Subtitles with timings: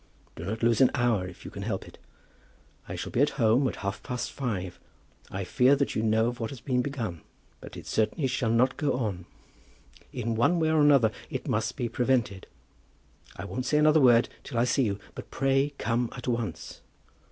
[0.35, 1.99] Do not lose an hour if you can help it.
[2.89, 4.79] I shall be at home at half past five.
[5.29, 7.21] I fear what you know of has been begun.
[7.59, 9.27] But it certainly shall not go on.
[10.11, 12.47] In one way or another it must be prevented.
[13.35, 16.81] I won't say another word till I see you, but pray come at once.